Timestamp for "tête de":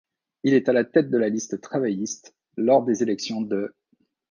0.83-1.17